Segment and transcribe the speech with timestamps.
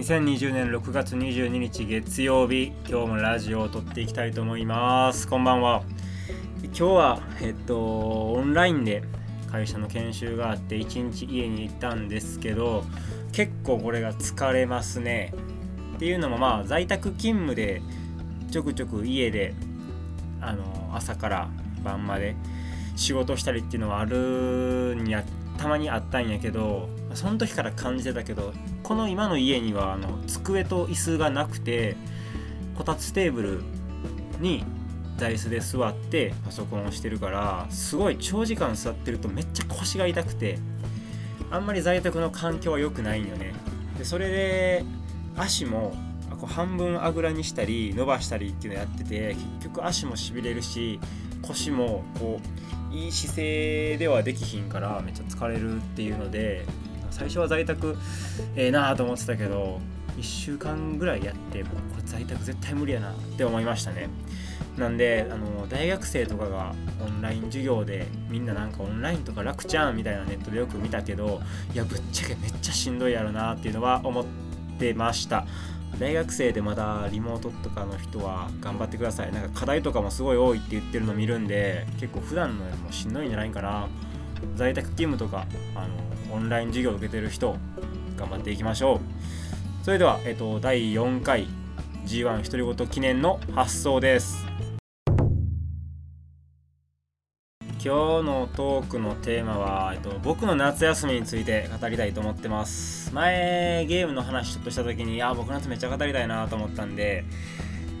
[0.00, 5.28] 2020年6月22日月曜日今日もラジオを撮っていきたいと思います。
[5.28, 5.82] こんばんは。
[6.62, 9.02] 今日はえっとオンラインで
[9.52, 12.82] 会社の研修があって1日家に行ったんですけど
[13.32, 15.34] 結構これが疲れますね。
[15.96, 17.82] っていうのもまあ在宅勤務で
[18.50, 19.52] ちょくちょく家で
[20.40, 21.48] あの朝から
[21.84, 22.36] 晩まで
[22.96, 25.22] 仕事したりっていうのはあるんや
[25.58, 28.54] たまにあったんやけどその時から感じてたけど
[28.90, 31.94] この今の家にはあの机と椅子がなくて
[32.74, 33.62] こたつテーブル
[34.40, 34.64] に
[35.16, 40.58] 座椅子で座ってパソコンをしてるからすごい長時間座ってるとめっちゃ腰が痛くて
[41.52, 43.52] あんまり在宅の環境は良くないんよね。
[43.96, 44.84] でそれで
[45.36, 45.94] 足も
[46.40, 50.98] こう半分あぐらにしたり伸ばしたりっていうのやってて結局足もしびれるし
[51.42, 52.40] 腰もこ
[52.90, 56.66] ういい姿勢ではできひんからめっちゃ疲れるっていうので
[57.10, 57.96] 最初は在宅
[58.56, 59.80] ええー、なあと思ってたけど
[60.16, 64.08] 1週間ぐらいやってもうこれ在宅絶対無理やなって思いましたね。
[64.76, 71.40] なんであの大学生とかがオンライン授業でみんななんかオンラインとか楽ちゃんみたいなネットでよく見たけど
[71.74, 74.24] いやぶっちゃけめっちゃしんどいやろなっていうのは思っ
[74.78, 75.46] てました。
[75.98, 79.32] 大学生でまだリモートとかの人は頑張ってください。
[79.32, 83.88] なんか課題とかもすごい多いって言ってるの見るんで結構普段のよりもしんどいんじゃないかな。
[84.56, 85.88] 在宅勤務とかあの
[86.32, 87.56] オンライン授業を受けてる人
[88.16, 89.84] 頑張っていきましょう。
[89.84, 91.46] それでは、えっと、第4回
[92.06, 94.50] G1 独り言記念の発送です。
[97.82, 103.10] 今日のトークのテーマは、えっと、僕の夏休みについて語りたいと思ってます。
[103.14, 107.24] 前ゲームの話ちょっとした時にあ僕の夏めっちゃ語りたいなと思ったんで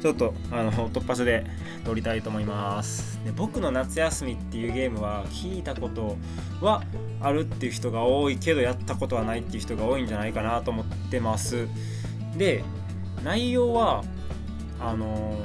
[0.00, 1.44] ちょっとあの突発で
[1.84, 3.22] 撮りたいと思います。
[3.24, 6.16] で僕の夏休みっていうゲームは聞いたこと
[6.60, 6.82] は
[7.20, 11.68] あるっていう人が多いけどやったことはないっていう人が多いんじゃないかなと思ってます。
[12.36, 12.64] で
[13.22, 14.02] 内容は
[14.80, 15.38] あの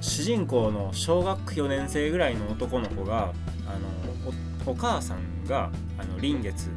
[0.00, 3.32] 主人公の小学4年生ぐらいの男の子が
[3.66, 4.32] あの
[4.66, 6.70] お母さんがあの臨月。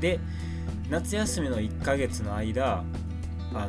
[0.00, 0.18] で
[0.90, 2.82] 夏休みの1ヶ月の間
[3.52, 3.68] あ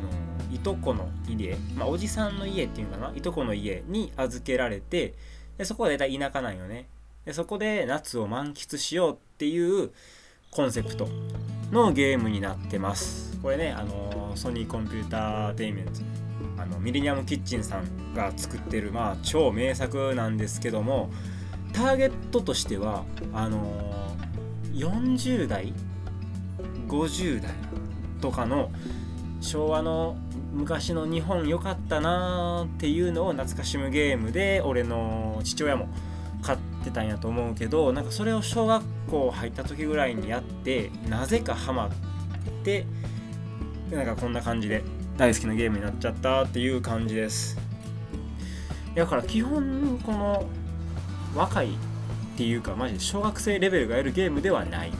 [0.52, 5.14] いとこの家、まあ、おじさんの家っていうかないとこの家に預けられて
[5.58, 6.86] でそこは大体田舎なんよね。
[7.24, 9.90] でそこで夏を満喫しようっていう
[10.50, 11.08] コンセプト
[11.70, 13.38] のゲームになってます。
[13.42, 15.92] これねあのソニーコンピューターテイメント
[16.60, 21.10] あのミレニアムキッチンさんが作ってるまあ超名作なんですけども
[21.72, 24.16] ターゲットとしてはあの
[24.72, 25.72] 40代
[26.88, 27.52] 50代
[28.20, 28.70] とかの
[29.40, 30.16] 昭和の
[30.52, 35.88] 昔の日本良かったなーっていうのを懐かしむゲームで俺の父親も
[36.42, 41.90] 買ってたんやと思うけどなんかそれを小学校入った時ぐらいにやってなぜかハマっ
[42.64, 42.86] て
[43.90, 44.82] なんかこんな感じで
[45.16, 47.58] 大好きなゲームになっちゃったっていう感じです。
[48.94, 50.46] だから基本この
[51.34, 51.72] 若いっ
[52.36, 54.92] ていうかマジで小学生レベルがやるゲームではない。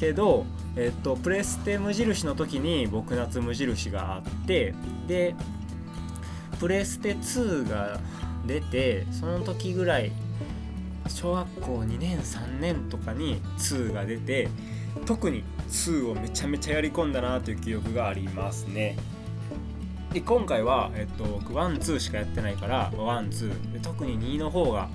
[0.00, 0.46] けど
[0.76, 4.74] えっと、プレステ無印の時に僕夏無印があって
[5.06, 5.34] で
[6.58, 8.00] プレステ2が
[8.46, 10.12] 出てその時ぐらい
[11.08, 14.48] 小学校2年3年とかに2が出て
[15.06, 18.96] 特に2をめちゃめちゃやり込んだなという記憶がありますね。
[20.12, 24.88] で今回は、えっと、僕12しかやってないから12特に2の方が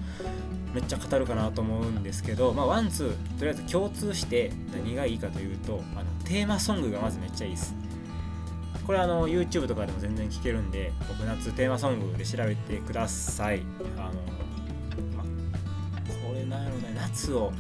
[0.74, 7.74] めっちゃ語るかなと思うんですけど、まあ、ワンツーとりあえず共通して何がいいかというとあのテーマソングがまずめっちゃいいです。
[8.86, 13.62] これあの YouTube とかでも全然聴けるんで僕夏テーマソングで調べてください。
[13.98, 14.14] あの、
[15.16, 17.52] まこれなんやろね夏を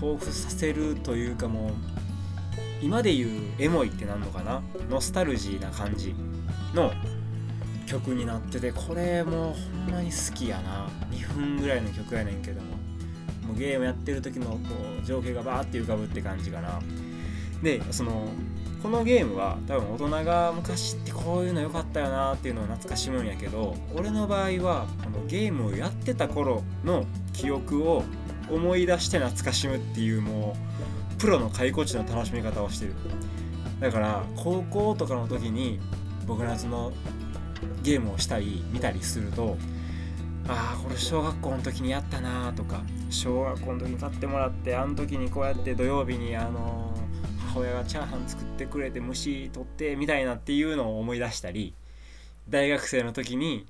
[0.00, 1.72] 彷彿させるというかもう
[2.80, 4.62] 今で言うエモいってなんのかな？
[4.88, 6.14] ノスタルジーな感じ
[6.74, 6.92] の
[7.88, 9.54] 曲になっててこれもう
[9.86, 10.88] ほんまに好きやな。
[11.10, 12.78] 2分ぐらいの曲やねんけども。
[13.48, 14.58] もうゲームやってる時のこ
[15.02, 16.80] う情景がバーって浮かぶって感じかな。
[17.62, 18.28] でその
[18.82, 28.04] このゲームは多分大人が昔ってこういうの良かったよなっていうのを懐かしむんやけど俺の場合はこのゲームをやってた頃の記憶を
[28.50, 30.56] 思い出して懐かしむっていうも
[31.16, 32.94] うプロの解雇地の楽しみ方をしてる。
[33.80, 35.80] だから高校とかの時に
[36.26, 36.92] 僕夏の
[37.82, 39.56] ゲームをしたり見たりすると
[40.48, 46.94] ああこれ小学校の時にやったなとか小学校の時に買ってもらってあの時にこうやって土曜日にあの
[47.48, 51.74] 母親がチャーハン作ってくれて虫取ってみたいなっていうのを思い出したり
[52.48, 53.66] 大学生の時に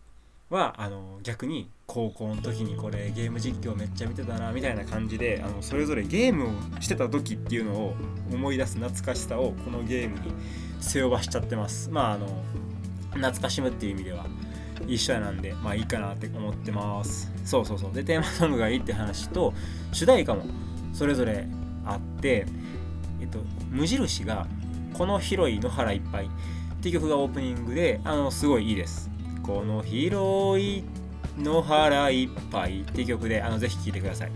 [0.50, 7.94] はあの逆に高校の時にこれゲーム実況めっちゃ見てたなみたいな感じであのそれぞれゲームをしてた時っていうのを
[8.32, 10.32] 思い出す懐かしさをこのゲームに
[10.80, 11.90] 背負わしちゃってます。
[11.90, 12.26] まああの
[13.18, 14.26] 懐かしむっていう意味では
[14.86, 17.30] 一緒なんでまあいいかなって思ってます。
[17.44, 17.92] そうそうそう。
[17.92, 19.52] でテーマソングがいいって話と
[19.92, 20.44] 主題歌も
[20.92, 21.46] それぞれ
[21.84, 22.46] あって
[23.20, 23.38] えっと
[23.70, 24.46] 無印が
[24.94, 26.28] 「この広い野原いっぱい」っ
[26.80, 29.10] て曲がオープニングであのすごいいいです。
[29.42, 30.84] この広い
[31.38, 34.32] 野原いっぱいって曲であのぜひ聴いてください。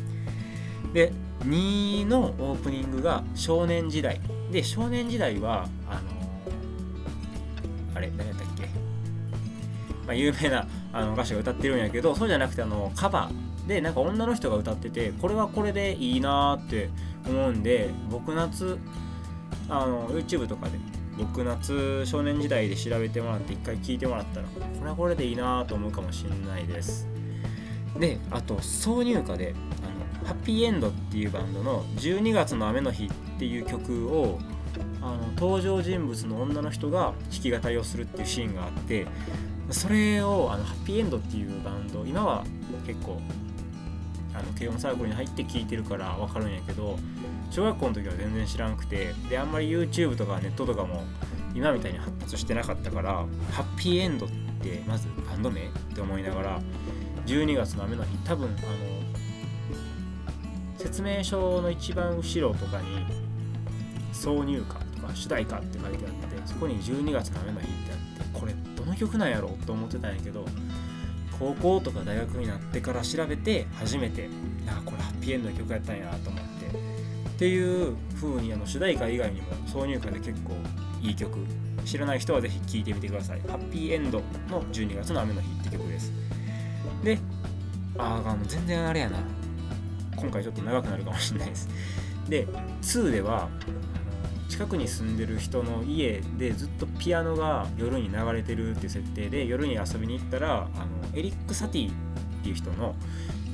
[0.93, 1.13] で
[1.45, 4.21] 2のオープニングが少年時代。
[4.51, 6.01] で少年時代はあの
[7.95, 8.52] あれ誰だったっけ、
[10.07, 16.91] まあ、有名なあの歌手が歌ってるんやけどそうじゃなくてあのカバーでなんか女の人が歌っててこれはこれでいいなって
[17.27, 18.79] 思うんで僕夏
[19.69, 20.79] あの YouTube とかで
[21.17, 27.07] 僕夏少年時代で調べてもらって一回聞いてもらったらこれはこれでいいなと思うかもしれないです。
[27.99, 34.39] であと挿入歌であのハッピーエンドっていうバンドの12月の雨の日っていう曲を
[35.03, 39.07] あの登場人物の女の人が弾き語りをするっていうシーンがあって
[39.73, 42.45] それをあのハッピーエンドっていうバンド今は
[42.87, 43.21] 結構
[44.35, 46.99] あの軽音サークルに入って聴いてるから分かるんやけど
[47.51, 51.05] 小学校の時は全然知らんくてであんまり YouTube とかネットとかも
[51.55, 54.29] 今みたいに発達してなかったからハッピーエンドっ
[54.63, 55.67] てまずバンド名？
[55.67, 56.61] って思いながら
[57.27, 58.57] 12月の雨の日多分あの
[60.79, 63.07] 説明書の一番後ろとかに
[64.13, 68.12] 挿入歌とか主題歌って書いてあってそこに12月の雨の日ってあって
[68.93, 70.45] の曲なんやろと思ってたんやけど
[71.39, 74.29] 高校とか大学になってから調べて初めて
[74.69, 80.55] あこれハッピーエンドの曲やったんやと思ってっていう風にあの主題歌以外にも挿入歌で結構
[81.01, 81.39] いい曲
[81.85, 83.41] 知らない人はぜひ聴いてみてください。
[83.41, 86.13] ハッピーエンドの12月の雨の日って曲です。
[87.03, 87.19] で
[87.99, 89.19] ああ全然あれやな。
[90.17, 91.69] 今回ちょっと長くなるかもしれないです。
[92.29, 92.47] で
[92.83, 93.49] 2では
[94.53, 101.95] 近くに住んでる人の家でずっとピアノが夜に流れてるっていう設定で夜に遊びに行ったらあのエリック・サティっ
[102.43, 102.95] ていう人の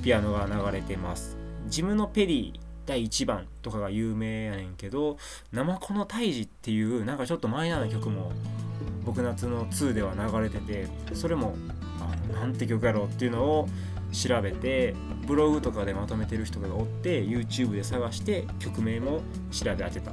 [0.03, 1.37] ピアノが流れてます。
[1.69, 5.19] ジムのペリー第1番とかが有名やねんけど
[5.53, 8.33] 「ナマコの胎児」っていうなんかちょっとマイナーな曲も
[9.05, 11.55] 僕夏の2では流れててそれも
[12.01, 13.69] あなんて曲やろうっていうのを
[14.11, 14.97] 調べて
[15.29, 19.21] ブログとかでまとめてる人がおって YouTube で探して曲名も
[19.53, 20.11] 調べ当てた。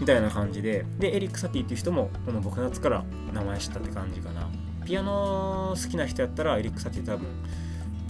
[0.00, 0.84] みたいな感じで。
[0.98, 4.48] でエリック・サティっていう人もこの僕の夏から名前知ったって感じかな。
[4.84, 7.28] ピアノ好きな人やったらエリック・サティ多分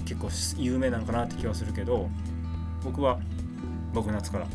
[0.06, 2.08] 結構有名なんかなって気はするけど
[2.82, 3.18] 僕は
[3.92, 4.46] 僕の夏から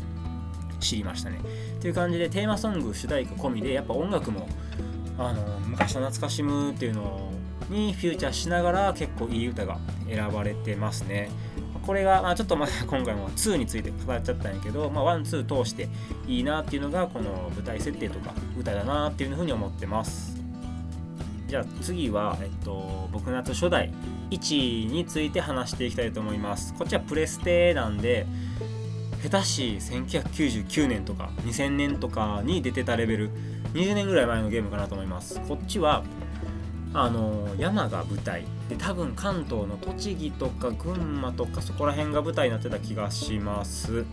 [0.80, 1.38] 知りましたね。
[1.78, 4.48] っていう感じでテーマソング主題歌込みでやっぱ音楽も
[5.18, 7.32] あの昔の懐かしむっていうの
[7.70, 9.78] にフューチャーしながら結構いい歌が
[10.08, 11.30] 選ばれてますね。
[11.86, 15.88] これが、まあ、ちょっとまだ今回も2について語っちゃったんやけど、まあ、1、2通して
[16.26, 20.36] いいなっていうのがこの舞台設定とか歌だなっていうふうに思ってます。
[21.46, 23.92] じゃあ次は、えっと、僕の初代
[24.30, 26.74] 1について話していきたいと思います。
[26.74, 28.26] こっちはプレステなんで
[29.22, 33.30] 下手し1999年とか2000年とかに出てたレベル
[33.74, 35.40] 20年ぐらい前のゲームかなと思います。
[35.42, 36.02] こっちは
[36.92, 38.55] あの山が舞台。
[38.68, 44.04] で多分関東の栃木とか群馬とかそこら辺が舞台になってた気がします。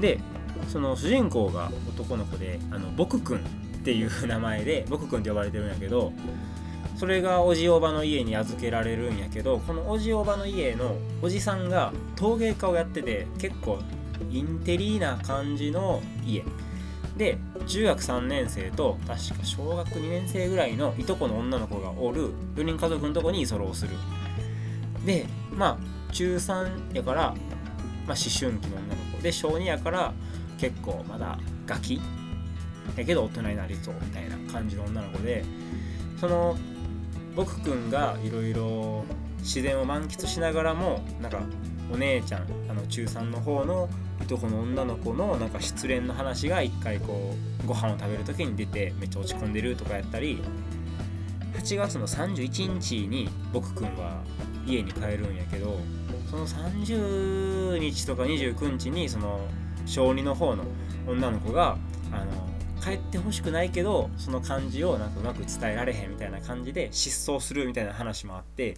[0.00, 0.20] で
[0.68, 3.40] その主人公が男の子であの僕くんっ
[3.84, 6.12] ていう名前で僕くんって呼ばれてるんやけど
[6.96, 13.80] それがおじおばの家に預けられるんやけどこのおじおばの家のおじさんが陶芸家をやってて結構
[14.30, 16.44] インテリな感じの家。
[17.16, 23.96] で中学3年生と確か小学2年生ぐらいのいとこの女の子がおる4人家族のとこに居候する。
[25.06, 28.58] でまあ中3やから、まあ、思春期の女の
[29.16, 29.22] 子。
[29.22, 30.12] で小2やから
[30.58, 32.00] 結構まだガキ。
[32.96, 35.44] やけど大人になりそうみたいな感じの女の子で
[36.20, 36.56] その
[37.34, 39.04] 僕くんがいろいろ
[39.38, 41.40] 自然を満喫しながらもなんか
[41.92, 43.88] お姉ちゃんあの中3の方の
[44.22, 50.42] いとこの女の子のなんか失恋の話が一回こうご飯を食べる時に出てめっちゃ落ち込んでるとかやったり
[51.54, 54.22] 8月の31日に僕くんは
[54.66, 55.78] 家に帰るんやけど
[56.30, 59.40] その30日とか29日にその
[59.86, 60.64] 小2の方の
[61.06, 61.76] 女の子が
[62.12, 68.76] あの帰ってほしくないけどその感じをなんかうまく伝えられへんみたいな感じで失踪するみたいな話もあって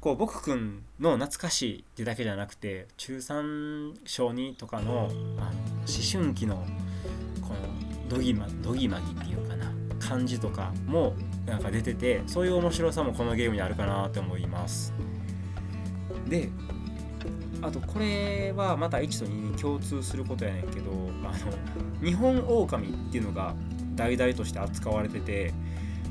[0.00, 5.10] こう僕くんの懐かしいってだけじゃなくて中3小2とかのあの思
[6.10, 6.56] 春期の
[7.42, 11.14] このドギマドギマギっていうかな感じとかも
[11.44, 14.94] なんか出ててそういう面白さもこのゲームにあるかなって思います。
[16.26, 16.48] で
[17.62, 20.92] あとこれはまた1と2に共通することやねんけど
[21.24, 21.32] あ
[22.00, 23.54] の日本狼っていうのが
[23.96, 25.52] 代々として扱われてて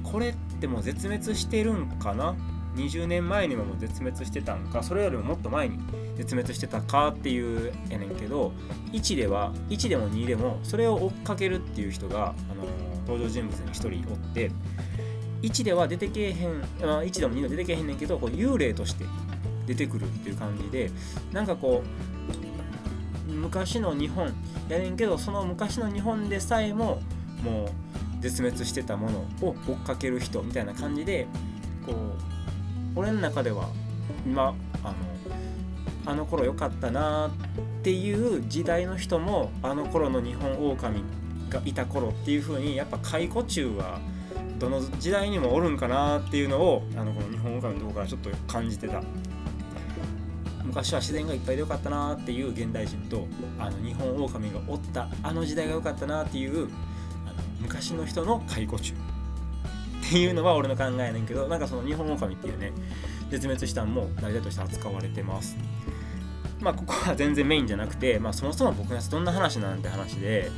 [0.03, 2.35] これってもう絶滅してるんかな
[2.75, 5.79] 20年前にももう絶滅してたんかそれよりももっと前に
[6.15, 8.53] 絶滅してたかっていうやねんけど
[8.91, 12.65] 1では1でも2でもそれを追っかけるっていう人が、あの
[13.07, 14.51] 登場人物に1人おって
[15.41, 19.05] 1では出てけえへん、まあ、1でも2でも出てけえへんねんけどこう幽霊として
[19.65, 20.91] 出てくるっていう感じで
[21.31, 21.83] なんかこ
[23.27, 24.33] う昔の日本
[24.67, 27.01] やねんけどその昔の日本でさえも
[27.43, 31.27] もう絶滅してたものを追っかける人みたいな感じで
[31.85, 32.38] こう
[32.99, 33.69] 俺の中では
[34.25, 34.53] 今
[34.83, 34.95] あの
[36.05, 37.31] あの頃良かったなっ
[37.81, 41.01] ていう時代の人もあの頃の日本狼
[41.49, 43.99] がいた頃っていう風にやっぱ解雇中は
[44.57, 49.01] どの時代にもおるんかなっていうのをあのこの日本狼のとこからちょっと感じてた。
[50.65, 53.27] 昔は自然がいっぱいでよかったなっていう現代人と
[53.57, 56.65] あの日本狼がおったあの時代が良かったなっていう
[57.25, 58.93] あの昔の人の解雇中。
[60.09, 62.71] っていうのは俺の考えやねんけどなんかその日本狼っていうね
[63.29, 65.55] 絶滅したんも大体として扱われてます。
[66.59, 70.49] まあここは全然メインじゃなくて、まあ、そもそも僕のやつどんな話なんて話で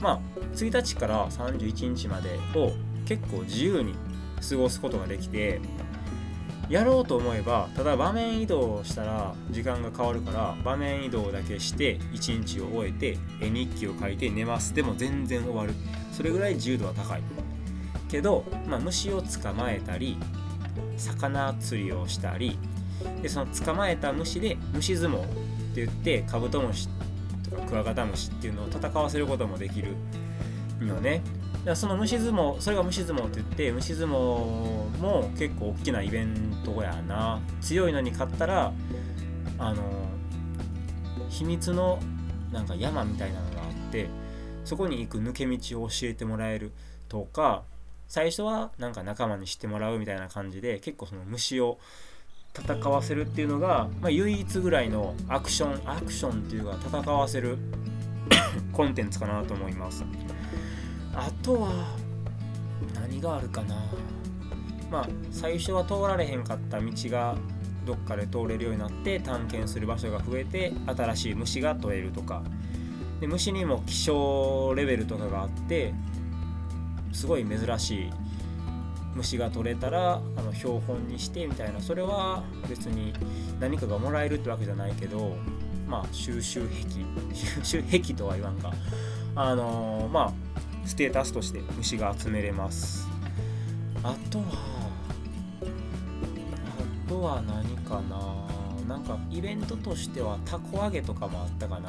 [0.00, 0.20] まあ
[0.54, 2.72] 1日から31日までを
[3.04, 3.94] 結構自由に
[4.48, 5.60] 過ごすことができて
[6.70, 14.74] やろうと思えばただ場面移動したら時間が変わるから場面移動だけして1日を終えて絵日記を書いて寝ます。
[14.74, 15.74] でも全然終わる。
[16.12, 17.22] それぐらい自由度は高い。
[18.08, 20.16] けど、まあ、虫を捕まえたり
[20.96, 22.58] 魚釣りをしたり
[23.22, 25.26] でその捕まえた虫で虫相撲っ
[25.74, 26.88] て言ってカブトムシ
[27.50, 29.94] とかクワガタムシっていうのを戦わせることもできる
[30.80, 31.22] よね。
[31.52, 34.10] だからその虫相撲それが虫相撲って言って虫相撲
[34.98, 37.40] も結構大きなイベントやな。
[37.60, 38.72] 強いのに勝ったら
[39.58, 39.82] あの
[41.28, 41.98] 秘密の
[42.52, 44.08] なんか山みたいなのがあって
[44.64, 46.72] そこに行く抜け道を教えてもらえる
[47.08, 47.64] とか
[48.08, 51.78] 最初はなんか仲間にしてもらうみたいな感じで結構その虫を
[52.54, 57.58] 戦わせるっていうのが、まあ、唯一ぐらいのアクションアクションっていうか戦わせる
[58.72, 60.04] コンテンツかなと思います。
[61.14, 61.86] あとは
[62.94, 63.74] 何があるかな。
[64.90, 67.36] まあ最初は通られへんかった道が
[67.84, 72.42] どっかで通れるようになって探検する場所が増えて新しい虫が取れるとか。
[73.20, 75.94] で虫にも気象レベルとかがあって
[77.16, 78.10] すごい珍しい
[79.14, 81.80] 虫が取れたらあの標本にしてみたいな。
[81.80, 83.14] それは別に
[83.58, 85.34] 何かがもらえるってわけじゃないけど
[85.88, 87.00] まあ収集癖。
[87.64, 88.70] 収集癖とは言わんか。
[89.34, 90.32] あのー、まあ
[90.84, 93.08] ステータスとして虫が集めれます。
[94.02, 94.44] あとは
[97.06, 98.46] あとは何かな。
[98.86, 101.88] なんかイベントとしてはタコ揚げとかもあったかな。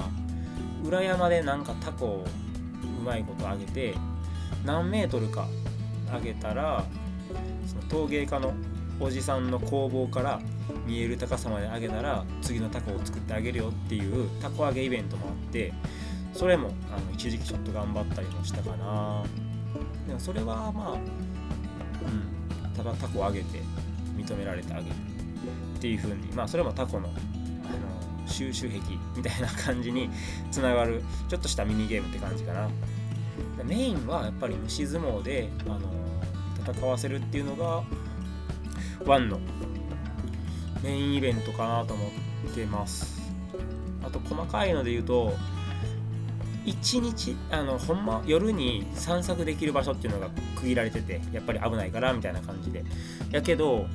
[0.85, 2.25] 裏山でなんかタコを
[3.01, 3.93] うまいこと揚げて
[4.67, 5.47] 何メートルか
[6.13, 6.85] 上げたら
[7.65, 8.53] その陶芸家の
[8.99, 10.41] おじさんの工房から
[10.85, 15.73] 見える高さまで上げたら次のタコを作ってあげるよっていうタコ揚げイベントもあって
[16.33, 19.23] それもあの一時期ちょっと頑張ったりもしたかな。
[20.05, 23.59] でもそれはまあうんただタコを揚げて
[24.15, 24.93] 認められてあげる
[25.77, 28.79] っていう風にまあそれもタコのあの収集癖
[29.15, 30.09] みたいな感じに
[30.51, 32.69] つながるちょっとしたミニゲームって感じかな。
[33.63, 35.79] メインはやっぱり虫相撲であの
[36.73, 37.83] 戦わせるっていうのが
[39.05, 39.39] ワンの
[40.83, 43.21] メインイベントかなと思ってます。
[44.03, 45.33] あと細かいので言うと
[46.65, 52.83] 1日あのほんま夜に散策できる場所っていうのが区切られててやっぱり危ないからみたいな感じで。
[53.31, 53.87] やけど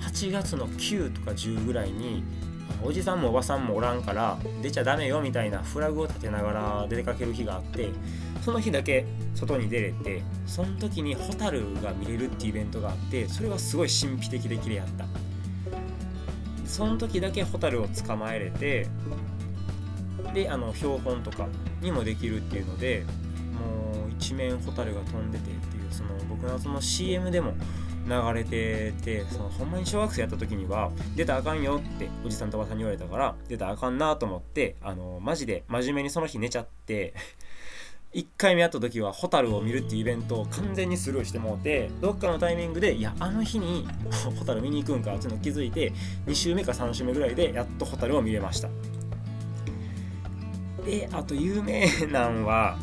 [0.00, 2.22] 8月の9とか10ぐらいに
[2.82, 7.90] おじさんもおばさんもおらんから出ちゃダメよみたいなフラグを立てながら出かける日があって
[8.42, 15.06] その日だけ外に出れてその時にホタルが見れるっていうイベントがあってそれはすごい神秘的で綺麗やった。
[16.74, 18.88] その時だけホタルを捕まえれて
[20.34, 21.46] であの標本とか
[21.80, 23.04] にもできるっていうので
[23.52, 27.54] もう一面ホタルが飛んでてっていうその僕のその CM でも
[28.06, 37.14] 流れててそのほんまに小学生やった時には出たらあかんよっておじさんとおばさんに言われたから出たらあかんなと思ってあのマジで真面目にその日寝ちゃって
[38.14, 43.88] 1回目会った時はホタルを見るっていうイベントを完全にスルーしてもうてどっかのタイミングでいやあの日に
[44.38, 45.92] ホタル見に行くんかっていうの気づいて
[46.26, 48.68] 2週目か3週目ぐらいでやっとホタルを見れました。
[50.84, 52.78] であと有名なんは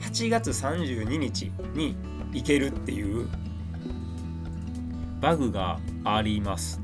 [0.00, 1.94] 8月32日に
[2.32, 3.28] 行けるっていう
[5.22, 6.82] バグがあります。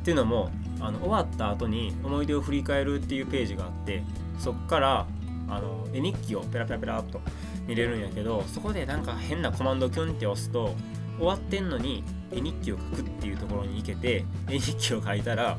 [0.00, 0.50] っていうのも
[0.80, 4.02] あの終わった後に思い出を振り返るっていうページがあって
[4.38, 5.06] そっから
[5.48, 7.20] あの絵日記をペラペラペラっと
[7.66, 10.74] 見れるんやけどそこでなんか変なコマンドキュンって押すと
[11.18, 15.56] 終わってんのに絵日記を書くっていうところに行けて絵日記を書いたら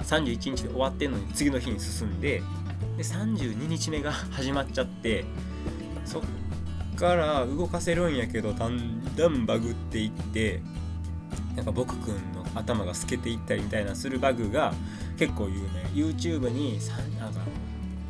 [0.00, 2.42] 31日で終わってんのに次の日に進んで
[2.96, 5.24] で32日目が始まっちゃって
[6.04, 6.22] そっ
[6.96, 10.60] から動かせるんやけどだんだんバグっていって
[11.56, 14.72] なんか僕くんの頭が透けていったりみたいなするバグが
[15.18, 15.82] 結構有名。
[15.92, 16.78] YouTube に
[17.18, 17.40] なんか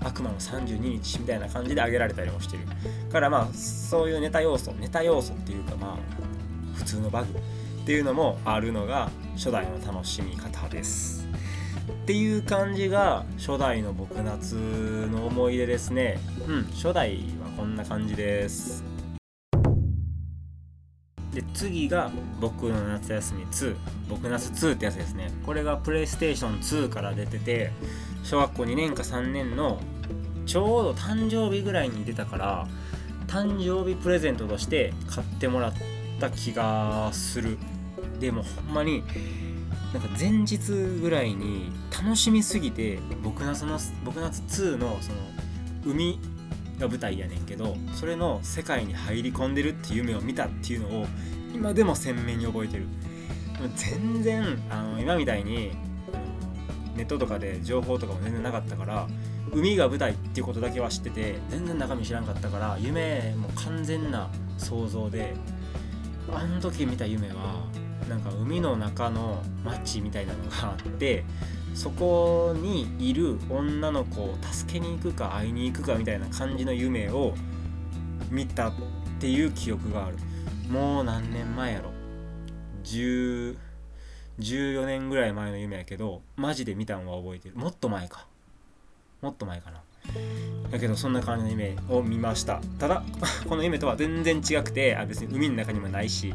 [0.00, 2.64] 悪魔の32日みたいな感じで上げられたりもしてる。
[3.10, 7.38] からまあそういうネタ要素ネタ要素っていうかまあ普通のバグ
[7.82, 11.26] っていうのもあるのが初代の楽しみ方です。
[12.04, 16.18] っていう感じが初代の僕夏の思い出ですね。
[16.48, 18.91] うん初代はこんな感じです。
[21.32, 22.10] で次が
[22.40, 23.76] 僕の夏休み2
[24.08, 25.30] 僕夏2ってやつですね。
[25.46, 27.72] これがプレイステーション2から出てて
[28.22, 29.80] 小学校2年か3年の
[30.44, 32.68] ちょうど誕生日ぐらいに出たから
[33.28, 35.72] 誕生日プレゼントとして買ってもらっ
[36.20, 37.56] た気がする。
[38.20, 39.02] でもほんまに
[39.92, 40.58] なんか前日
[41.00, 45.18] ぐらいに楽しみすぎて僕夏の僕夏2のその
[45.84, 46.18] 海
[46.82, 51.06] が舞台やねんけどそれの世界に入り込んでるっていう夢を見たっていうのを
[51.54, 52.86] 今でも鮮明に覚えてる。
[53.76, 55.70] 全然あの今みたいに
[56.96, 59.06] ネットとかで情報とかも全然なかったから
[59.52, 65.34] 海が舞台っていうことだけは知ってて全然中身知らんかったから夢も完全な想像で
[66.32, 67.64] あの時見た夢は
[68.08, 71.24] なんか海の中の街みたいなのがあって
[71.74, 77.34] そこにいる女の子を助けに行くか会いに行くかみたいな感じの夢を
[78.30, 78.72] 見たっ
[79.18, 80.16] ていう記憶がある。
[80.70, 81.90] もう何年前やろ。
[82.84, 83.56] 10
[84.38, 87.56] 14年ぐらい前の夢やけどマジで見たんは覚えてる。
[87.56, 88.26] もっと前か。
[89.20, 89.82] もっと前かな。
[90.70, 92.60] だけどそんな感じの夢を見ました。
[92.78, 93.02] ただ
[93.48, 96.34] この夢とは全然違くてあ別に海の中にもないし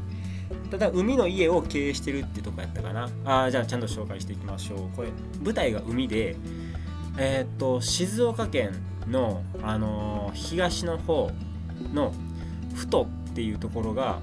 [0.71, 3.09] ただ海の家を経営してるってとこやったかな。
[3.25, 4.95] あじゃあちゃんと紹介していきましょう。
[4.95, 5.09] これ
[5.43, 6.35] 舞台が海で
[7.17, 8.71] えー、っと静岡県
[9.07, 11.31] の、あのー、東の方
[11.93, 12.13] の
[12.75, 14.19] ふとっていうところが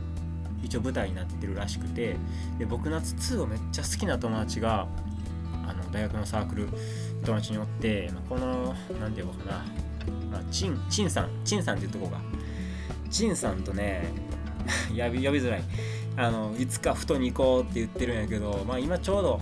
[0.62, 2.16] 一応舞台になってるらしくて
[2.58, 4.86] で僕夏2をめっちゃ好きな友達が
[5.66, 6.68] あの大学のサークル
[7.24, 9.64] 友達におって、まあ、この何て言うのかな、
[10.30, 11.30] まあ、チンチンさん。
[11.44, 12.20] チンさんっていうとこが。
[13.10, 14.04] チンさんとね
[14.90, 15.62] 呼びづらい。
[16.16, 19.40] あのいつかふとに行こうって言ってるんやけど、まあ、今ちょうど、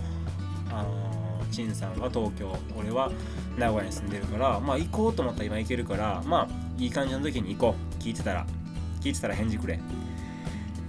[0.71, 1.13] あの
[1.51, 3.13] 陳さんは東京俺は
[3.59, 8.03] 名古屋に住んでるから、まあ、行こうと思ったら今行けるからまあいい感じの時に行こう。
[8.03, 8.47] 聞いてたら。
[9.01, 9.79] 聞いてたら返事くれ。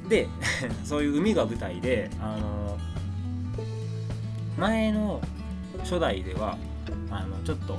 [0.07, 0.27] で
[0.83, 2.77] そういう海が舞台であの
[4.57, 5.21] 前の
[5.79, 6.57] 初代では
[7.09, 7.77] あのちょっと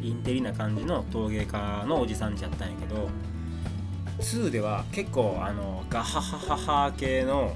[0.00, 3.08] インテリな感じの陶芸家のおじさんちゃったんやけど
[4.18, 7.52] 2では結構あのガハハハハ系の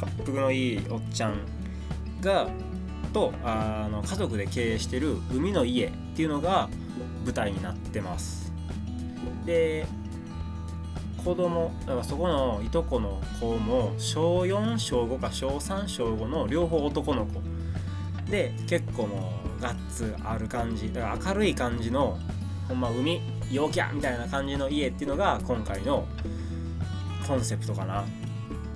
[0.00, 1.36] 滑覆のいいおっちゃん
[2.20, 2.48] が
[3.12, 6.68] とあの家族で経営してる海の家っていうのが
[7.24, 8.52] 舞台になってます。
[9.44, 9.86] で
[11.24, 17.40] 子供だからそこのいとこの子も小4小5か小3小5の両方男の子。
[18.30, 22.18] で結構もうガッツある感じだから明るい感じの
[22.66, 23.20] ほんま海
[23.52, 26.06] 陽キャみたいな感じの家っていうのが今回の
[27.26, 28.04] コンセプトかな。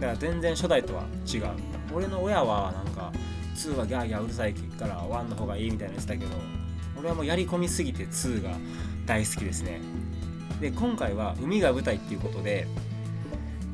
[0.00, 1.50] だから全然初代とは違う。
[1.92, 3.12] 俺の親はなんか
[3.54, 6.30] 2はギャーギャーうるさいから1の方がいいみたいな言ってたけど
[6.98, 8.50] 俺はもうやり込みすぎて2が
[9.06, 9.80] 大好きですね。
[10.60, 12.66] で今回は海が舞台っていうことで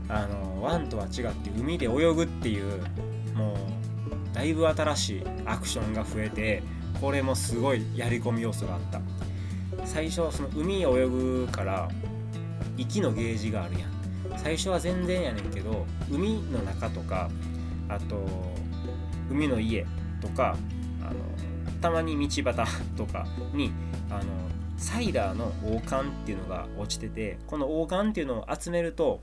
[0.09, 2.83] あの1とは違って海で泳ぐっていう
[3.35, 3.57] もう
[4.35, 6.63] だいぶ新しいアクションが増えて
[7.01, 9.01] これもすごいやり込み要素があった。
[9.93, 11.87] 最初その海を泳ぐから
[12.79, 13.93] 息のゲージがあるやん。
[14.39, 17.29] 最初は全然やねんけど海の中とか
[17.91, 18.27] あと
[19.31, 19.87] 海の家
[20.23, 20.57] とか
[21.03, 23.71] あのたまに道端とかに
[24.09, 24.23] あの
[24.79, 29.21] サイダーの王冠っていうのが落ちててこの王冠っていうのを集めると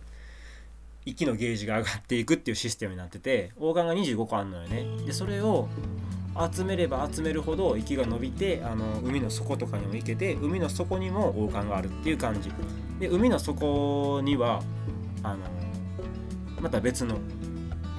[1.04, 4.86] 息のゲージが上がっていくっていうシステムになってて王冠が25個あるのよね。
[5.08, 5.68] でそれを
[6.54, 12.52] 集めれば集めるほど息が伸びてあの海の底とかにも行けて海の底にも王冠があるっていう感じ
[13.00, 14.62] で海の底には
[15.24, 15.40] あの
[16.62, 17.18] また別の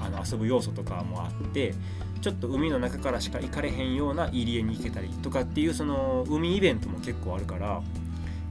[0.03, 1.75] あの遊ぶ要素とかもあって
[2.21, 7.81] ちょっと海の中からしか行かれへんような入り江に行けたりとかっていうその海イベントも結構あるから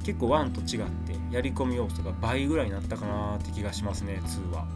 [0.04, 0.84] 結構1と違っ
[1.30, 4.66] てやり込み要素が倍ぐらいになったかなって気がしますね2は。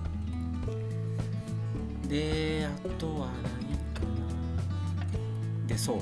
[2.09, 3.74] であとは何
[5.67, 5.99] でそう。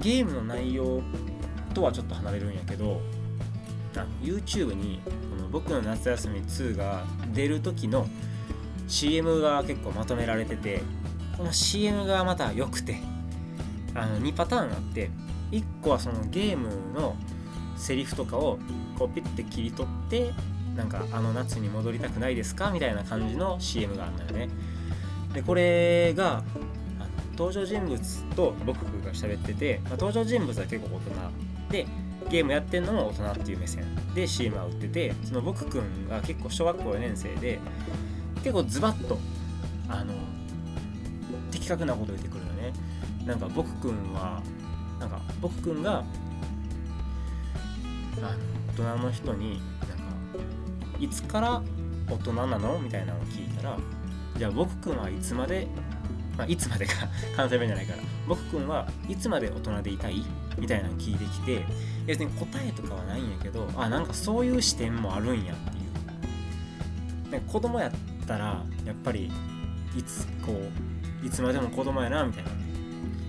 [0.00, 1.02] ゲームの内容
[1.74, 3.00] とはちょっと離れるんやけど
[3.96, 5.10] あ YouTube にこ
[5.42, 8.06] の「僕の夏休み2」が出る時の
[8.88, 10.82] CM が結構まとめられてて
[11.36, 13.00] この CM がまた良くて
[13.94, 15.10] あの2パターンあって
[15.52, 17.16] 1個はそのゲームの
[17.76, 18.58] セリフとかを
[18.98, 20.32] こうピッて切り取って
[20.76, 24.48] なんかあの夏に戻りたくないですかみたいな感じの CM があるのよね。
[25.34, 26.42] でこれが
[27.40, 31.10] 登場人物と僕が喋ってて、まあ、登場人物は結構大人
[31.70, 31.86] で
[32.28, 37.58] ゲームやってんのも大人っていう目線で CM は売っててその僕くんが結構小学校4年生で
[38.36, 39.18] 結構ズバッと
[39.88, 40.12] あの
[41.50, 42.72] 的確なこと言ってくるよね。
[43.24, 44.42] なんか僕くんは
[44.98, 46.02] なんか僕くんがあ
[48.20, 48.28] の
[48.68, 50.04] 大人の人になんか
[50.98, 51.62] いつから
[52.06, 52.78] 大人なの？
[52.78, 53.78] みたいなのを聞いたら
[54.36, 55.66] じゃあ僕くんはいつまで
[56.40, 56.94] まあ、いつまでか
[57.36, 57.98] 関西弁じゃないから。
[58.26, 60.24] 僕くんはいつまで大人でいたい？
[60.58, 61.66] みたいなの聞いてきて
[62.06, 65.80] 別に答えとかはないんやけどあなんかそういう視点もあるんやってい
[67.28, 67.30] う。
[67.30, 67.92] なんか子供やっ
[68.26, 69.30] たらやっぱり
[69.94, 70.58] いつこ
[71.22, 72.50] ういつまでも子供やなみたいな。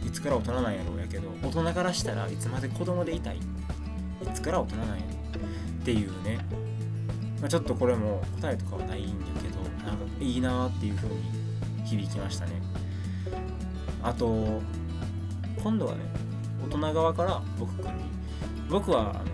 [0.08, 3.38] いつから大人なんやろうやけど大人からしたらいつまで子供でいたい？
[3.38, 3.42] い
[4.34, 6.40] つから大人なんやろっていうね、
[7.42, 11.16] まあ、ちょっとこれも答えとかはないんやけどなんかいいなっていう風に
[11.86, 12.54] 響きましたね。
[14.04, 14.62] あと
[15.62, 16.00] 今度はね
[16.66, 18.04] 大人側から僕くんに
[18.70, 19.26] 僕はあの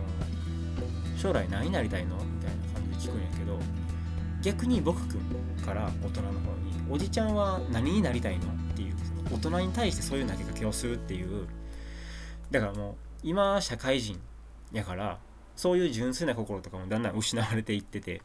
[1.18, 2.16] 将来何になりたいの？
[2.16, 3.60] みたいな感じで聞くんやけど
[4.42, 8.48] 逆に僕くんから大人の方におじちゃんは何になりたいの？
[8.48, 11.48] っていうその大人に対してそういう投げかけをするっていう
[12.52, 14.20] だからもう今社会人
[14.72, 15.18] やから
[15.56, 18.22] そういう純粋な心とかもだんだん失われていってて。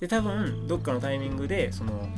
[0.00, 2.08] で多分どっかのタイミングでその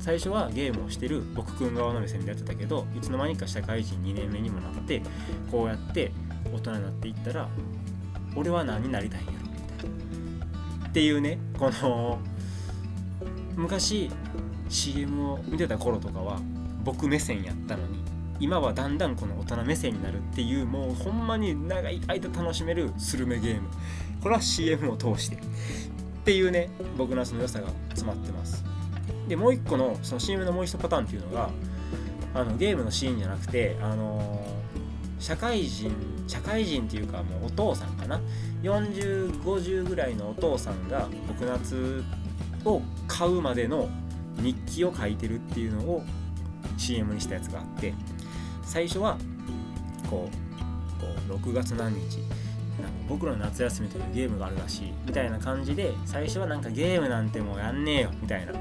[0.00, 5.02] 最初はゲームをしてる僕くん側の目線でやってたけどいつの間にか社会人2年目にもなって
[5.50, 6.12] こうやって
[6.52, 7.48] 大人になっていったら
[8.36, 9.90] 俺は何になりたいんやろみたい
[10.82, 10.88] な。
[10.88, 12.18] っていうねこの
[13.56, 14.10] 昔
[14.68, 16.40] CM を見てた頃とかは
[16.84, 18.04] 僕目線やったのに
[18.40, 23.68] 今はだんだんこの大人目線になるっていうもうほんまに長い間楽しめるスルメゲーム。
[24.22, 25.36] これは CM を通して。
[25.36, 25.38] っ
[26.24, 28.64] ていうね僕のその良さが詰まってます。
[29.28, 31.50] でもう一個のその CM のもう一パターンっていうのが
[32.34, 35.92] あのゲームのシーンじゃなくてあのー、社会人
[36.26, 38.20] 社会人っていうかもうお父さんかな
[38.62, 42.02] ？4050ぐらいのお父さんが僕夏
[42.64, 43.88] を買うまでの
[44.38, 46.02] 日記を書いてるっていうのを
[46.76, 47.94] CM にしたやつがあって
[48.64, 49.18] 最初は
[50.10, 58.52] こうこう6月何日なんか僕らの夏休みというゲームがあるらしいみたいな感じで最初はなんかゲームなんてもうやんねえよみたいな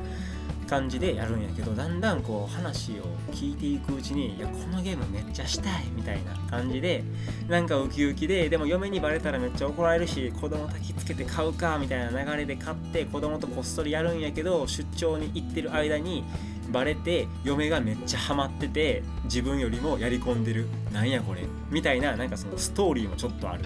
[0.64, 7.04] 感じでやるんやけどだんだんこう話を聞いていくうちにいやこのゲームめっちゃしたいみたいな感じで
[7.48, 16.24] なんかウキウキででも嫁にバレたらめっちゃ怒られるし子供焚きつけて買うかみたいな流れで買って子供とこっそりやるんやけど出張に行ってる間に
[16.72, 20.68] バレて嫁がめっちゃハマってて自分よりもやり込んでる。
[20.92, 21.42] なんやこれ。
[21.70, 23.64] みたいななんかそのストーリーもちょっとある。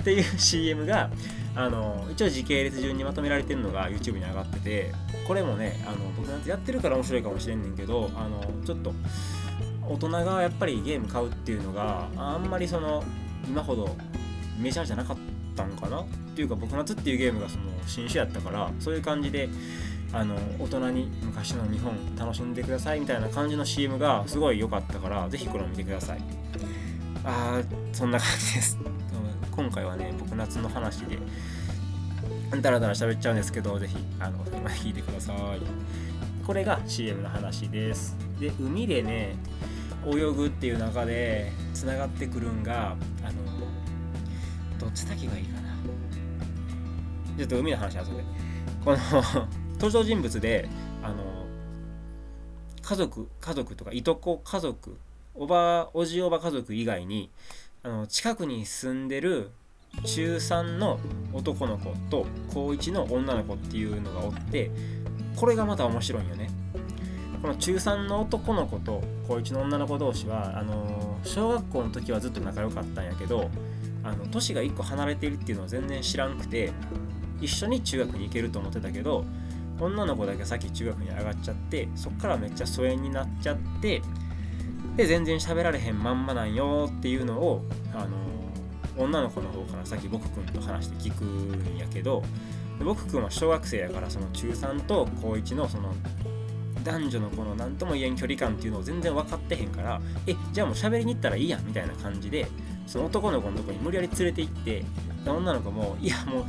[0.00, 1.10] っていう CM が
[1.56, 4.92] あの一応時系列順にまとめられてるのが YouTube に上がってて
[5.26, 8.92] これもねあの僕なんてやってるから面白いかもしれんねんけどあのちょっと
[9.88, 13.02] 大人がやっぱりゲーム買うっていうのがあんまりその
[13.48, 13.96] 今ほど
[14.58, 15.16] メジャーじゃなかっ
[15.56, 16.00] たんかな？
[16.00, 19.48] っていうか僕夏っていうゲームがその新種やったからそういう感じで
[20.12, 26.20] あの大人に昔の日本楽しんでくださいみたいな感じの CM がすごい良かったから是非これを見てください。
[27.24, 28.78] あーそんな感じです。
[29.56, 31.18] 今回はね僕夏の話で
[32.60, 35.36] ダラダラ喋っちゃうんですけど是非あの今聞いてください。
[36.46, 38.16] これが CM の話です。
[38.38, 39.34] で海でね
[40.06, 42.90] 泳ぐっていう中でつながってくるんが
[43.24, 43.34] あの
[44.78, 45.66] どっち先がいいかな。
[47.36, 48.24] ちょっと海の話は後で
[48.84, 48.98] この
[49.72, 50.68] 登場人物で
[51.02, 51.46] あの
[52.82, 54.96] 家族家族とかいとこ家族
[55.34, 57.30] おばおじおば家族以外に
[57.86, 59.52] あの近くに住んでる
[60.04, 60.98] 中3の
[61.32, 64.72] 男の子と高1の女の子っていうのがおって
[65.36, 66.50] これがまた面白いよね。
[67.40, 73.50] この中3の男の子と高1の女の子同士はあの小学校の時はずっと仲良かったんやけど
[74.02, 76.72] あの年が1個離れているっていうのは全然知らんくて
[77.40, 79.24] 一緒に中学に行けると思ってたけど
[79.78, 84.02] 女の子だけ先中学に上がっちゃってそっからめっちゃ疎遠になっちゃって
[84.96, 87.62] で全然喋られへんまんまなんよっていうのを
[87.94, 88.16] あの
[88.96, 92.22] 女の子の方からさっき僕くんと話して聞くんやけど
[92.82, 95.94] 僕くんは小学生やからその中3と高1のその
[96.82, 102.46] 男女のこの何とも言えん距離感っていうのを全然分かってへんからえじゃあもう喋りに行ったらいいやみたいな感じで
[102.86, 104.84] その男の子のとこに無理やり連れて行って
[105.26, 106.44] 女の子もいやもう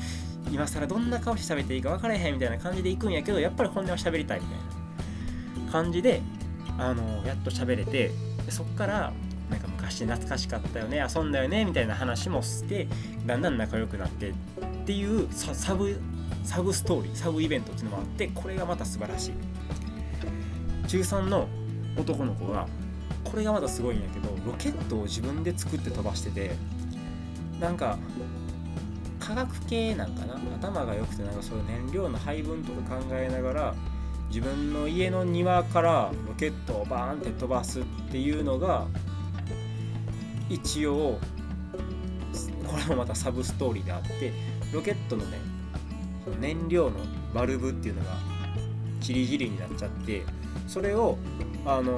[0.52, 6.22] 今更どんな顔して喋っていいか分からへんみたいな感じで行くんやけどやっぱり本音は喋りたいみたいな感じで
[6.78, 8.12] あのやっと喋れて
[8.48, 9.14] でそっから
[9.52, 12.88] なんか昔懐かしかったよね遊んだよねみたいな話もして
[13.26, 14.34] だんだん仲良くなってっ
[14.86, 16.00] ていうサブ
[16.44, 19.34] サブストーリーサブイベントっていうのもあってこれがまた素晴らしい。
[20.88, 21.50] 中3の
[21.98, 22.68] 男の子が
[23.26, 26.52] これがまたすごいんやけどロケットを自分で作って飛ばしてて
[27.60, 27.98] なんか
[29.20, 33.76] 科学系なんかな頭が良くてなんかそういう燃料の配分とか考えながら
[34.30, 38.88] 自分の家の庭からロケットをバーンって飛ばすっていうのが
[40.50, 41.20] 一応
[42.66, 44.34] これもまたサブストーリーであって
[44.74, 45.40] ロケットのね
[46.40, 47.00] 燃料の
[47.34, 48.18] バルブっていうのが
[49.00, 50.24] チリジリになっちゃって
[50.68, 51.18] それを
[51.66, 51.98] あの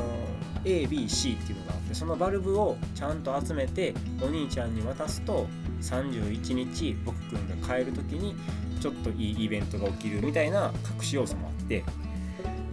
[0.63, 5.47] ABC っていうのがあってそのバルブをちゃんと集めてお兄ちゃんに渡すと
[5.81, 8.35] 31日僕くんが帰る時に
[8.79, 11.83] ちょっといいイベントが起きるみたいな隠し要素もあって。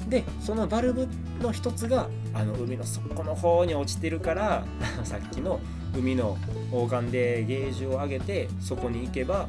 [0.08, 1.08] でそのバルブ
[1.40, 4.64] の一つがあの海の底の方に落ちてるから
[5.04, 5.60] さっきの
[5.96, 6.36] 海の
[6.72, 9.48] 王冠でゲージを上げてそこに行けば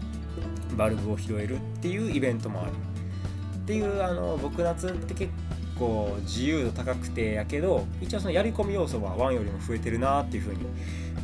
[0.76, 2.72] バルブを拾えるっていうイベントもある。
[2.72, 5.32] っていうあの僕夏って結
[5.78, 10.66] 構自由度高くてやけど一応そのやり込み要素は1よりも増えてるなっていう風に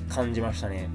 [0.10, 0.90] 感じましたね。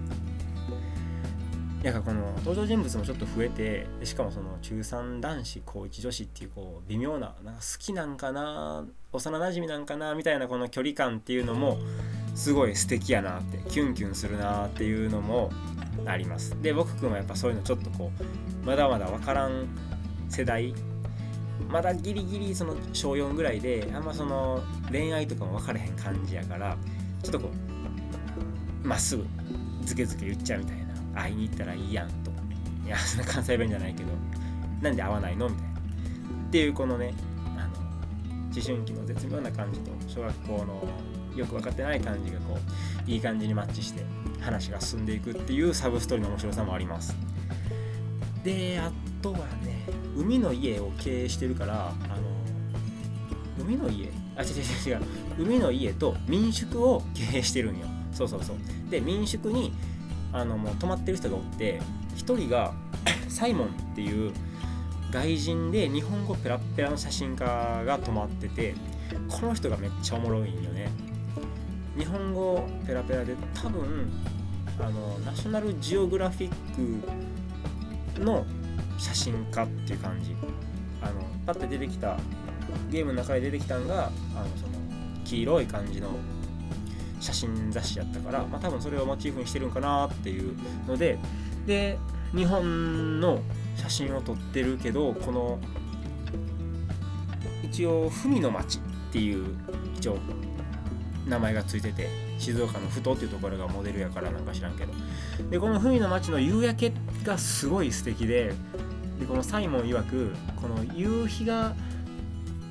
[1.83, 11.79] なんかこの登場人物もちょっと増えてしかもその中3男子高1女子っていうこう微妙ななんか好きなんかな幼なじみなんかなみたいなこの距離感っていうのも
[12.35, 15.51] すごい素敵やなってキュンキュンするなっていうのも
[16.05, 16.61] あります。
[16.61, 18.11] で僕くんはやっぱそういうのちょっとこ
[18.63, 19.69] うまだまだ分からん
[20.29, 20.75] 世代
[21.69, 26.77] まだギリギリその小4ぐらいであんまその恋愛とかも分からへん感じやから
[27.23, 27.51] ちょっとこ
[28.85, 29.27] うまっすぐ
[29.83, 30.88] ズケズケ言っちゃうみたいな。
[31.21, 32.39] 会いに行ったらいいやんとか。
[32.87, 34.11] いやそんな関西弁じゃないけど。
[34.81, 35.71] なんで会わないのみたいな。
[35.71, 37.13] っていうこのね
[37.57, 37.77] あの
[38.55, 40.89] 思春期の絶妙な感じと小学校の
[41.37, 42.57] よく分かってない感じがこ
[43.07, 44.05] ういい感じにマッチして
[44.41, 47.15] 話が進んでいくっていうサブストーリーの面白さもあります。
[48.45, 49.85] であとはね
[50.17, 51.93] 海の家を経営してるからあ
[53.59, 55.03] の海の家あ違う違う違う。
[55.39, 57.87] 海の家と民宿を経営してるんよ。
[58.13, 58.57] そうそうそう。
[58.91, 59.73] で民宿に
[60.33, 61.81] あのもう泊まってる人がおって
[62.17, 62.75] 1人が
[63.29, 64.33] サイモンっていう
[65.11, 67.45] 外人で日本語ペラペラの写真家
[67.85, 68.75] が泊まってて
[69.29, 70.91] この人がめっちゃおもろいんよね。
[71.97, 74.11] 日本語ペラペラで多分
[74.79, 78.45] あのナショナルジオグラフィックの
[78.99, 80.37] 写真家っていう感じ。
[81.01, 81.13] あの
[81.47, 82.19] パッて出てきた
[82.91, 84.73] ゲームの中で出てきたんがあのその
[85.25, 86.11] 黄色い感じの
[87.21, 91.19] 写真雑誌やったから、まあ、多分それをモチーフにしてるんかなっていうので
[91.67, 91.99] で
[92.35, 93.41] 日本の
[93.77, 95.59] 写真を撮ってるけどこの
[97.63, 98.81] 一応文の町っ
[99.13, 99.47] ていう
[99.97, 100.19] 一応
[101.27, 104.93] 名前がついてて静岡のふとっていうところがモデルやからなんか知らんけど。
[105.51, 106.93] でこの文の町の夕焼け
[107.25, 108.53] がすごい素敵で
[109.19, 111.75] でこのサイモン曰くこの夕日が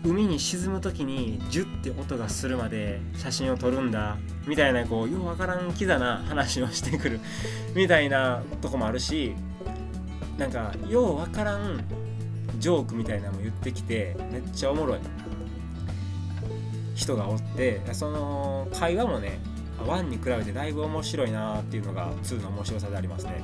[0.08, 4.18] 海に沈む時にジュッて音がするまで写真を撮るんだ
[4.48, 7.20] みたいなこうようわからんキザな話をしてくる
[7.76, 9.36] みたいなとこもあるし
[10.38, 11.84] なんかようわからん
[12.58, 15.00] ジョークみたいなのも言ってきてめっちゃおもろい。
[16.96, 19.40] 人がおってその会話もね
[19.86, 23.44] 1に比べてだいぶ面白いなっていうのが2の面白さでありますね。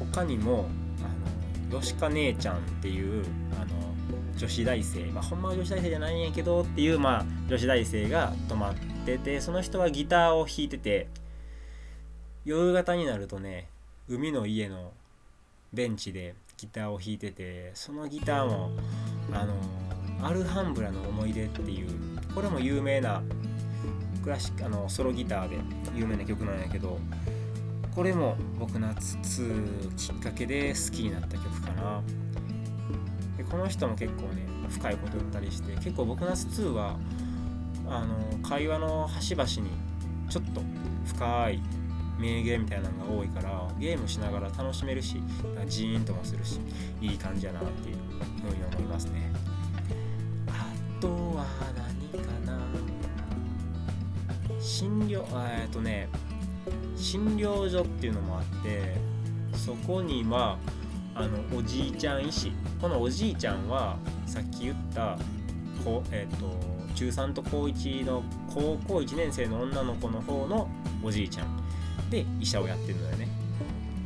[0.00, 0.06] うん。
[0.12, 0.68] 他にも
[1.70, 3.24] あの吉川姉ちゃんっていう
[3.60, 3.81] あの
[4.42, 8.74] 女子大生、まあ、ほんまは女子大生じゃないんやけどっていう、まあ、女子大生が泊まっ
[9.06, 11.06] ててその人はギターを弾いてて
[12.44, 13.68] 夕方になるとね
[14.08, 14.90] 海の家の
[15.72, 18.70] ベンチでギターを弾いててそのギターも
[19.32, 19.54] あの
[20.26, 21.88] アルハンブラの思い出っていう
[22.34, 23.22] これも有名な
[24.24, 25.58] クラシックあのソロギターで
[25.94, 26.98] 有名な曲なんやけど
[27.94, 29.16] これも僕夏
[29.96, 32.02] きっかけで好きになった曲かな。
[33.52, 36.96] この人も結構ね深いこと言ったりして結構僕ナス2は
[37.86, 39.70] あの会話の端々に
[40.30, 40.62] ちょっと
[41.04, 41.60] 深い
[42.18, 45.22] 名言みたいなのが多いからゲームしながら楽しめるし
[45.66, 46.60] ジーンともするし
[47.02, 47.96] いい感じやなっていう
[48.40, 49.30] ふうに思いますね。
[50.48, 51.44] あとは
[51.76, 52.58] 何かな。
[54.58, 55.24] 診療
[55.60, 56.08] えっとね
[56.96, 58.94] 診療所っていうのもあって
[59.54, 60.81] そこにはあ
[61.14, 62.52] あのおじいちゃん医師。
[62.80, 65.18] このおじいちゃんはさっき言った
[65.84, 66.56] こえーと、
[66.94, 70.68] 中3と高1の高校1年生の女の子の方の
[71.02, 71.62] おじいちゃん。
[72.10, 73.28] で医者をやってるのよね。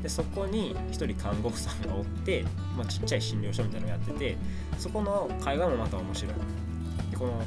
[0.02, 2.44] でそこに1人看護婦さんがおって、
[2.76, 4.36] まあ、ちっちゃい診療所みたいなのをやってて
[4.78, 6.34] そこの会話もまた面白い。
[7.10, 7.42] でこの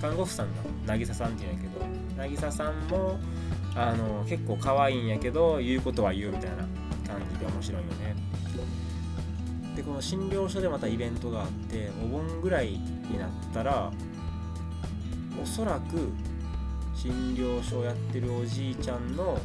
[0.00, 0.46] 看護婦さん
[0.86, 3.18] が渚さんって言うんやけど渚さんも
[3.74, 6.56] あの結構可愛いんやけど言うことは言うみたいな
[7.06, 8.16] 感じで面白いよね。
[9.76, 13.92] でこの診療所でまたイベントがあってお盆ぐらいになったら
[15.40, 16.08] おそらく
[16.94, 19.38] 診療所をやってるおじいちゃんの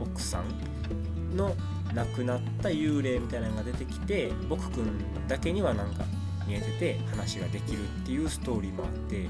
[0.00, 1.54] 奥さんの
[1.94, 6.04] 亡くなった幽霊みたいなのが出てきて僕くんだけにはなんか
[6.46, 9.28] 見えてて話ができるっていうストーリーもあって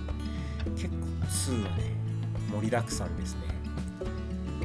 [0.76, 0.94] 結構
[1.26, 1.84] 2はね
[2.52, 3.42] 盛りだくさんですね。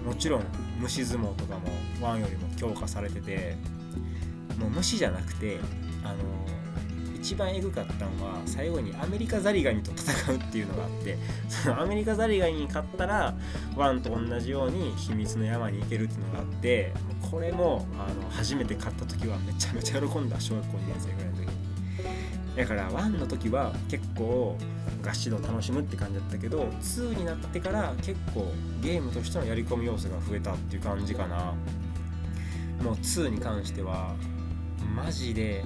[0.05, 0.43] もちろん
[0.79, 1.67] 虫相撲とかも
[1.99, 3.55] 1よりも強化されてて
[4.59, 5.59] もう虫じゃなくて
[6.03, 6.15] あの
[7.15, 11.17] 一番エグかったのは最後にアメリカザリガニと戦うっていうのがあって
[11.49, 13.33] そのアメリカザリガニに勝ったら
[13.75, 16.93] ワンと同じように秘密の山に行けるっていうのがあって
[17.31, 21.41] これもあの初めて買った時はめちゃめちゃ喜んだ小学校2年生ぐらいの時。
[21.47, 21.47] に
[22.55, 24.57] だから1の時は結構
[25.03, 31.53] 合詞度楽しむって感じだったけど2になってから結構ゲームとしてのやり込み要素が増えたっていう感じかな。
[32.83, 34.15] もう2に関しては
[34.95, 35.63] マジで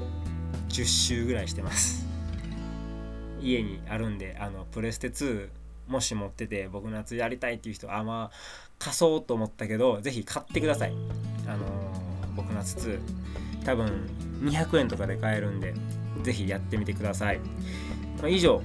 [0.69, 2.07] 10周ぐらいしてます。
[3.39, 5.47] 家にあるんであのプレステ2
[5.87, 8.35] もし持ってて僕夏やりたいっていう人あまあ
[8.79, 10.93] 貸そうと思ったけど是非買ってください。
[11.47, 12.99] あのー、僕夏2
[13.65, 14.09] 多分
[14.41, 15.73] 200円とかで買えるんで
[16.23, 17.39] 是非やってみてください、
[18.19, 18.61] まあ、以上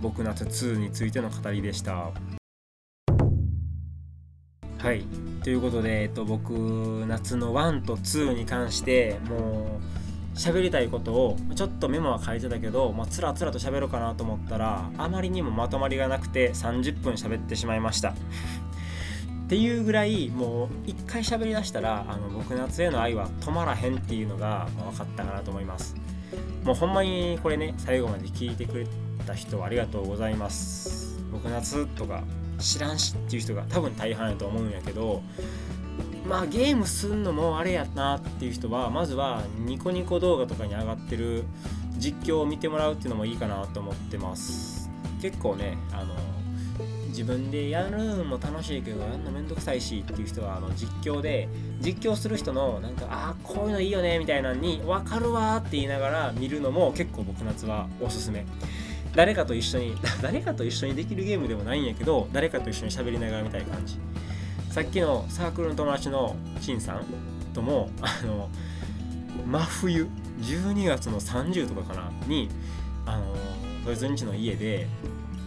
[0.00, 2.10] 僕夏2についての語りでした。
[4.78, 5.04] はい。
[5.42, 6.52] ということで、えっと、僕
[7.06, 10.05] 夏の1と2に関してもう
[10.36, 18.10] 喋りたいことをちょっとメモは書いてたけど、まあ、つらつらと喋ろうかなと思ったらあまりにもまとまりがなくて30分喋ってしまいました。
[18.10, 25.94] っていうぐらいもう一回喋りだしたらあの僕夏への愛は止まらへんっていうのが分かったかなと思います。
[26.64, 28.86] もうほんまにこれね最後まで聞いてくれ
[29.24, 31.16] た人ありがとうございます。
[31.32, 32.24] 僕夏とか
[32.58, 35.22] 知らんしっていう人が多分大半やと思うんやけど
[36.28, 41.44] まあゲームすんのもあれやなっていう人はまずはニコニコ動画とかに上がってる
[41.98, 44.90] 実況を見てもらうっていうのもいいかなと思ってます。
[45.22, 46.14] 結構ねあの
[47.08, 51.48] 自分でやるのも楽しいけどやるのめんどくさいしっていう人はあの実況で
[51.80, 58.44] 実況する人のなんかああこういうのいいよねみたいなのに分かるわって言いながら見るのも結構僕夏はおすすめ。
[59.14, 63.98] 誰かと一緒に誰かと一緒にできるゲームでもないんやけど誰かと一緒に喋りながら見たい感じ。
[64.76, 67.04] さっきのサークルの友達のしんさん
[67.54, 68.50] ともあの
[69.46, 70.06] 真冬
[70.42, 72.50] 12月の30とかかなに
[73.06, 73.34] あの
[73.86, 74.86] そいつんちの家で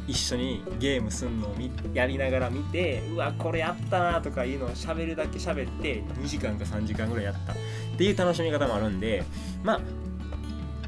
[0.07, 1.55] 一緒にゲームすんのを
[1.93, 7.53] やりながら見てうわこれやったなとかいうのを喋るだけ喋って2時間か3時間ぐらいやった。
[7.53, 7.55] っ
[7.99, 9.23] ていう楽しみ方もあるんで
[9.63, 9.79] ま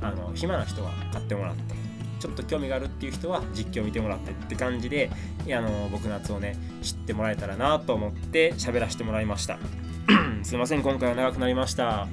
[0.01, 1.75] ああの暇な人は買ってもらって
[2.21, 5.09] ちょっと興味があるっていう人は実況見てもらってって感じで
[5.47, 9.57] あの僕夏をね知ってもらえたらなと思って喋らせてもらいました。
[10.43, 12.07] すいません今回は長くなりました。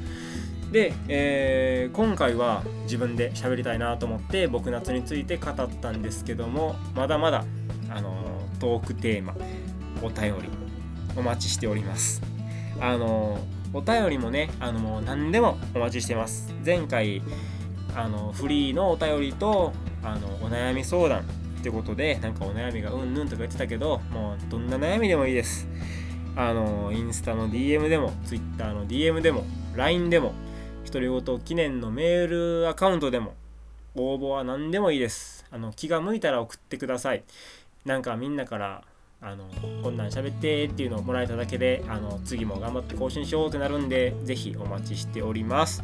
[0.73, 7.45] で、えー、今回は自分で喋りたいなと思って僕夏について語ったんですけどもまだまだ
[7.91, 8.25] あの
[8.59, 9.35] トークテーマ
[10.03, 10.49] お便り
[11.17, 12.23] お待ちしております。
[12.81, 13.39] あの
[13.75, 16.55] お便りもねあのもう何でもお待ちしてます。
[16.65, 17.23] 前回
[17.95, 19.73] あのフリーのお便りと
[20.03, 21.25] あのお悩み相談っ
[21.63, 25.67] てことでなんかお悩みがうんぬんとか言ってたけどもうどんな悩みでもいいです。
[26.37, 30.35] あのインスタの DM でも Twitter の DM でも LINE でも
[30.85, 33.35] 独り言記念のメールアカウントでも
[33.97, 35.45] 応募は何でもいいです。
[35.51, 37.25] あの気が向いたら送ってください。
[37.85, 38.85] なんかみんなから
[39.21, 39.45] あの
[39.83, 45.83] こんなん喋ってっていうのをもらえただけであの次も頑張って更新しようってなるんで是非お待ちしております。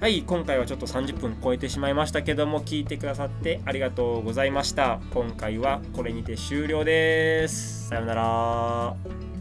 [0.00, 5.00] はい今回はちょっと30分超えてしまいましたけども聞いてくださってありがとうございました。
[5.12, 7.88] 今回はこれにて終了です。
[7.88, 9.35] さようなら。